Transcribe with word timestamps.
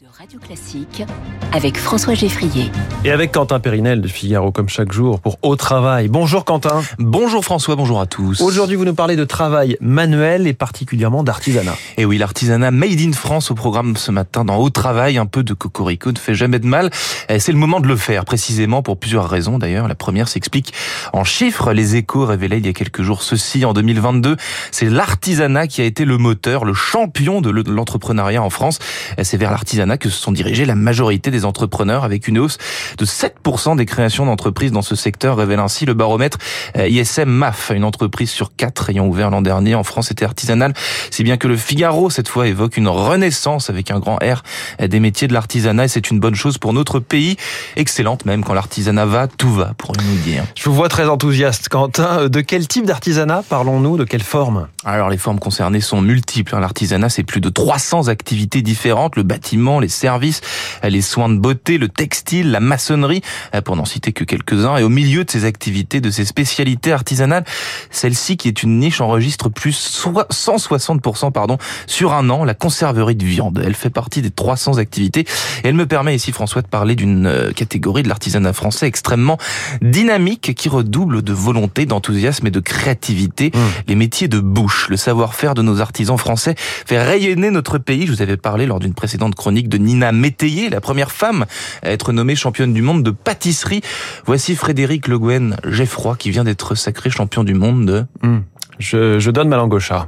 de 0.00 0.06
Radio 0.18 0.40
Classique 0.40 1.04
avec 1.52 1.76
François 1.76 2.14
Geffrier. 2.14 2.70
Et 3.04 3.12
avec 3.12 3.30
Quentin 3.30 3.60
Périnel 3.60 4.00
de 4.00 4.08
Figaro, 4.08 4.50
comme 4.50 4.68
chaque 4.68 4.90
jour, 4.90 5.20
pour 5.20 5.38
Au 5.42 5.54
Travail. 5.54 6.08
Bonjour 6.08 6.44
Quentin. 6.44 6.82
Bonjour 6.98 7.44
François, 7.44 7.76
bonjour 7.76 8.00
à 8.00 8.06
tous. 8.06 8.40
Aujourd'hui, 8.40 8.74
vous 8.74 8.86
nous 8.86 8.94
parlez 8.94 9.14
de 9.14 9.24
travail 9.24 9.76
manuel 9.80 10.48
et 10.48 10.54
particulièrement 10.54 11.22
d'artisanat. 11.22 11.76
Et 11.96 12.04
oui, 12.04 12.18
l'artisanat 12.18 12.72
made 12.72 12.98
in 12.98 13.12
France 13.12 13.52
au 13.52 13.54
programme 13.54 13.96
ce 13.96 14.10
matin 14.10 14.44
dans 14.44 14.56
Au 14.56 14.68
Travail. 14.68 15.16
Un 15.16 15.26
peu 15.26 15.44
de 15.44 15.54
cocorico 15.54 16.10
ne 16.10 16.18
fait 16.18 16.34
jamais 16.34 16.58
de 16.58 16.66
mal. 16.66 16.90
C'est 17.28 17.52
le 17.52 17.58
moment 17.58 17.78
de 17.78 17.86
le 17.86 17.96
faire, 17.96 18.24
précisément 18.24 18.82
pour 18.82 18.98
plusieurs 18.98 19.28
raisons 19.28 19.58
d'ailleurs. 19.58 19.86
La 19.86 19.94
première 19.94 20.26
s'explique 20.26 20.72
en 21.12 21.22
chiffres. 21.22 21.72
Les 21.72 21.94
échos 21.94 22.24
révélaient 22.24 22.58
il 22.58 22.66
y 22.66 22.70
a 22.70 22.72
quelques 22.72 23.02
jours 23.02 23.22
ceci 23.22 23.64
en 23.64 23.72
2022. 23.74 24.36
C'est 24.72 24.90
l'artisanat 24.90 25.68
qui 25.68 25.82
a 25.82 25.84
été 25.84 26.04
le 26.04 26.18
moteur, 26.18 26.64
le 26.64 26.74
champion 26.74 27.40
de 27.40 27.50
l'entrepreneuriat 27.70 28.42
en 28.42 28.50
France. 28.50 28.80
C'est 29.22 29.36
vers 29.36 29.52
l'artisanat 29.52 29.83
que 29.98 30.08
se 30.08 30.20
sont 30.20 30.32
dirigés 30.32 30.64
la 30.64 30.74
majorité 30.74 31.30
des 31.30 31.44
entrepreneurs 31.44 32.04
avec 32.04 32.28
une 32.28 32.38
hausse 32.38 32.58
de 32.98 33.04
7% 33.04 33.76
des 33.76 33.86
créations 33.86 34.26
d'entreprises 34.26 34.72
dans 34.72 34.82
ce 34.82 34.96
secteur, 34.96 35.36
révèle 35.36 35.60
ainsi 35.60 35.86
le 35.86 35.94
baromètre 35.94 36.38
euh, 36.76 36.88
ISM 36.88 37.28
MAF. 37.28 37.72
Une 37.74 37.84
entreprise 37.84 38.30
sur 38.30 38.56
quatre 38.56 38.90
ayant 38.90 39.06
ouvert 39.06 39.30
l'an 39.30 39.42
dernier 39.42 39.74
en 39.74 39.84
France 39.84 40.10
était 40.10 40.24
artisanale, 40.24 40.74
si 41.10 41.22
bien 41.22 41.36
que 41.36 41.48
le 41.48 41.56
Figaro, 41.56 42.10
cette 42.10 42.28
fois, 42.28 42.46
évoque 42.46 42.76
une 42.76 42.88
renaissance 42.88 43.70
avec 43.70 43.90
un 43.90 43.98
grand 43.98 44.16
R 44.16 44.42
euh, 44.80 44.88
des 44.88 45.00
métiers 45.00 45.28
de 45.28 45.32
l'artisanat 45.32 45.84
et 45.84 45.88
c'est 45.88 46.10
une 46.10 46.20
bonne 46.20 46.34
chose 46.34 46.58
pour 46.58 46.72
notre 46.72 47.00
pays. 47.00 47.36
Excellente 47.76 48.24
même 48.24 48.44
quand 48.44 48.54
l'artisanat 48.54 49.06
va, 49.06 49.28
tout 49.28 49.52
va, 49.52 49.74
pour 49.76 49.92
nous 49.96 50.16
dire. 50.22 50.44
Je 50.54 50.64
vous 50.64 50.74
vois 50.74 50.88
très 50.88 51.08
enthousiaste, 51.08 51.68
Quentin. 51.68 52.28
De 52.28 52.40
quel 52.40 52.66
type 52.68 52.86
d'artisanat 52.86 53.42
parlons-nous 53.48 53.96
De 53.96 54.04
quelle 54.04 54.22
forme? 54.22 54.68
Alors 54.84 55.08
les 55.08 55.18
formes 55.18 55.38
concernées 55.38 55.80
sont 55.80 56.00
multiples. 56.00 56.56
L'artisanat, 56.58 57.08
c'est 57.08 57.22
plus 57.22 57.40
de 57.40 57.48
300 57.48 58.08
activités 58.08 58.62
différentes. 58.62 59.16
Le 59.16 59.22
bâtiment, 59.22 59.73
les 59.80 59.88
services, 59.88 60.40
les 60.82 61.02
soins 61.02 61.28
de 61.28 61.38
beauté, 61.38 61.78
le 61.78 61.88
textile, 61.88 62.50
la 62.50 62.60
maçonnerie, 62.60 63.22
pour 63.64 63.76
n'en 63.76 63.84
citer 63.84 64.12
que 64.12 64.24
quelques-uns. 64.24 64.76
Et 64.76 64.82
au 64.82 64.88
milieu 64.88 65.24
de 65.24 65.30
ces 65.30 65.44
activités, 65.44 66.00
de 66.00 66.10
ces 66.10 66.24
spécialités 66.24 66.92
artisanales, 66.92 67.44
celle-ci 67.90 68.36
qui 68.36 68.48
est 68.48 68.62
une 68.62 68.78
niche 68.78 69.00
enregistre 69.00 69.48
plus 69.48 70.02
160% 70.04 71.32
pardon, 71.32 71.58
sur 71.86 72.12
un 72.12 72.28
an, 72.30 72.44
la 72.44 72.54
conserverie 72.54 73.16
de 73.16 73.24
viande. 73.24 73.62
Elle 73.64 73.74
fait 73.74 73.90
partie 73.90 74.22
des 74.22 74.30
300 74.30 74.78
activités 74.78 75.20
et 75.20 75.68
elle 75.68 75.74
me 75.74 75.86
permet 75.86 76.14
ici, 76.14 76.32
François, 76.32 76.62
de 76.62 76.66
parler 76.66 76.94
d'une 76.94 77.26
euh, 77.26 77.52
catégorie 77.52 78.02
de 78.02 78.08
l'artisanat 78.08 78.52
français 78.52 78.86
extrêmement 78.86 79.38
dynamique 79.82 80.54
qui 80.54 80.68
redouble 80.68 81.22
de 81.22 81.32
volonté, 81.32 81.86
d'enthousiasme 81.86 82.46
et 82.46 82.50
de 82.50 82.60
créativité. 82.60 83.50
Mmh. 83.54 83.58
Les 83.88 83.94
métiers 83.94 84.28
de 84.28 84.40
bouche, 84.40 84.88
le 84.88 84.96
savoir-faire 84.96 85.54
de 85.54 85.62
nos 85.62 85.80
artisans 85.80 86.18
français 86.18 86.54
fait 86.58 87.02
rayonner 87.02 87.50
notre 87.50 87.78
pays. 87.78 88.06
Je 88.06 88.12
vous 88.12 88.22
avais 88.22 88.36
parlé 88.36 88.66
lors 88.66 88.80
d'une 88.80 88.94
précédente 88.94 89.34
chronique 89.34 89.63
de 89.68 89.78
Nina 89.78 90.12
Métayer, 90.12 90.70
la 90.70 90.80
première 90.80 91.12
femme 91.12 91.46
à 91.82 91.90
être 91.90 92.12
nommée 92.12 92.36
championne 92.36 92.72
du 92.72 92.82
monde 92.82 93.02
de 93.02 93.10
pâtisserie. 93.10 93.80
Voici 94.26 94.54
Frédéric 94.56 95.08
Le 95.08 95.18
Gouen 95.18 95.56
Geffroy 95.64 96.16
qui 96.16 96.30
vient 96.30 96.44
d'être 96.44 96.74
sacré 96.74 97.10
champion 97.10 97.44
du 97.44 97.54
monde 97.54 97.86
de... 97.86 98.04
Hmm. 98.22 98.40
Je, 98.78 99.18
je, 99.18 99.30
donne 99.30 99.48
ma 99.48 99.56
langue 99.56 99.74
au 99.74 99.80
chat. 99.80 100.06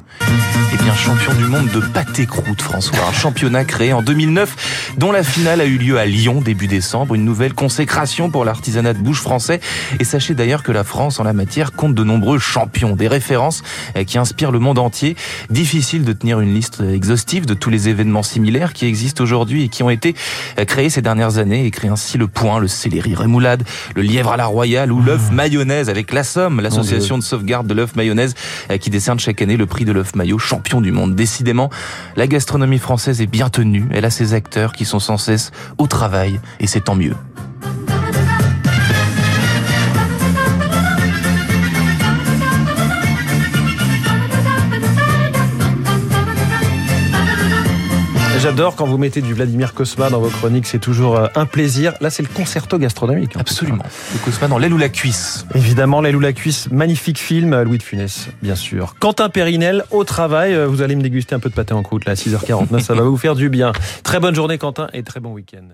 Eh 0.72 0.83
bien, 0.83 0.95
champion 0.95 1.33
du 1.34 1.45
monde 1.45 1.69
de 1.70 1.81
pâté 1.81 2.27
croûte, 2.27 2.61
François. 2.61 2.98
Un 3.09 3.12
championnat 3.12 3.64
créé 3.64 3.92
en 3.92 4.03
2009, 4.03 4.95
dont 4.98 5.12
la 5.12 5.22
finale 5.22 5.61
a 5.61 5.64
eu 5.64 5.78
lieu 5.78 5.98
à 5.98 6.06
Lyon 6.06 6.41
début 6.41 6.67
décembre. 6.67 7.14
Une 7.14 7.25
nouvelle 7.25 7.55
consécration 7.55 8.31
pour 8.31 8.44
l'artisanat 8.44 8.92
de 8.92 8.98
bouche 8.98 9.20
français. 9.20 9.61
Et 10.00 10.05
sachez 10.05 10.34
d'ailleurs 10.34 10.64
que 10.64 10.72
la 10.72 10.83
France, 10.83 11.20
en 11.20 11.25
la 11.25 11.33
matière, 11.33 11.72
compte 11.72 11.94
de 11.94 12.03
nombreux 12.03 12.39
champions, 12.39 12.97
des 12.97 13.06
références 13.06 13.62
eh, 13.94 14.05
qui 14.05 14.19
inspirent 14.19 14.50
le 14.50 14.59
monde 14.59 14.78
entier. 14.78 15.17
Difficile 15.50 16.05
de 16.05 16.12
tenir 16.12 16.41
une 16.41 16.53
liste 16.53 16.81
exhaustive 16.81 17.47
de 17.47 17.55
tous 17.55 17.70
les 17.70 17.89
événements 17.89 18.25
similaires 18.25 18.72
qui 18.72 18.87
existent 18.87 19.22
aujourd'hui 19.22 19.64
et 19.64 19.69
qui 19.69 19.84
ont 19.84 19.91
été 19.91 20.17
eh, 20.59 20.67
créés 20.67 20.91
ces 20.91 21.03
dernières 21.03 21.39
années 21.39 21.64
et 21.64 21.70
créent 21.70 21.89
ainsi 21.89 22.19
le 22.19 22.27
point, 22.27 22.59
le 22.59 22.69
céleri 22.69 23.14
rémoulade, 23.14 23.62
le 23.94 24.03
lièvre 24.03 24.33
à 24.33 24.37
la 24.37 24.47
royale 24.47 24.91
ou 24.91 25.00
l'œuf 25.00 25.31
mayonnaise 25.31 25.89
avec 25.89 26.12
la 26.12 26.25
Somme, 26.25 26.61
l'association 26.61 27.19
de 27.19 27.22
sauvegarde 27.22 27.69
de 27.69 27.75
l'œuf 27.75 27.94
mayonnaise 27.94 28.34
qui 28.81 28.91
décerne 28.91 29.19
chaque 29.19 29.43
année 29.43 29.56
le 29.56 29.67
prix 29.67 29.84
de 29.84 29.93
l'œuf 29.93 30.15
maillot 30.15 30.39
champion 30.39 30.81
du 30.81 30.93
monde. 30.93 31.15
Décidément, 31.15 31.71
la 32.17 32.27
gastronomie 32.27 32.78
française 32.78 33.21
est 33.21 33.27
bien 33.27 33.49
tenue. 33.49 33.87
Elle 33.93 34.05
a 34.05 34.11
ses 34.11 34.34
acteurs 34.34 34.72
qui 34.72 34.84
sont 34.84 35.00
sans 35.00 35.19
cesse 35.19 35.53
au 35.78 35.87
travail 35.87 36.41
et 36.61 36.66
c'est 36.66 36.83
tant 36.83 36.95
mieux. 36.95 37.15
J'adore 48.47 48.77
quand 48.77 48.87
vous 48.87 48.97
mettez 48.97 49.23
du 49.23 49.34
Vladimir 49.34 49.75
Kosma 49.75 50.09
dans 50.09 50.21
vos 50.21 50.29
chroniques, 50.29 50.67
c'est 50.67 50.79
toujours 50.79 51.17
euh, 51.17 51.27
un 51.34 51.47
plaisir. 51.47 51.95
Là, 52.01 52.11
c'est 52.11 52.23
le 52.23 52.29
concerto 52.29 52.79
gastronomique. 52.79 53.37
Absolument. 53.37 53.83
Le 54.12 54.21
Kosma 54.21 54.47
dans 54.47 54.59
l'aile 54.59 54.73
ou 54.73 54.79
la 54.79 54.89
cuisse. 54.89 55.45
Évidemment, 55.57 56.01
l'aile 56.01 56.15
ou 56.15 56.21
la 56.21 56.33
cuisse, 56.33 56.71
magnifique 56.71 57.19
film, 57.19 57.61
Louis 57.62 57.79
de 57.79 57.83
Funès, 57.83 58.29
bien 58.43 58.55
sûr. 58.55 58.95
Quentin 59.01 59.31
Périnel, 59.31 59.83
au 59.91 60.05
travail, 60.05 60.55
euh, 60.55 60.69
vous 60.69 60.81
allez 60.81 60.95
me 60.95 61.03
déguster 61.03 61.34
un 61.34 61.41
peu 61.41 61.51
de 61.51 61.57
pâté 61.57 61.75
en 61.75 61.83
croûte, 61.83 62.05
là, 62.05 62.12
à 62.12 62.15
6h49, 62.15 62.79
ça 62.79 62.95
va 62.95 63.03
vous 63.03 63.17
faire 63.17 63.34
du 63.34 63.49
bien. 63.49 63.73
Très 64.05 64.21
bonne 64.21 64.37
journée, 64.37 64.59
Quentin, 64.59 64.87
et 64.93 65.03
très 65.03 65.19
bon 65.19 65.33
week-end. 65.33 65.67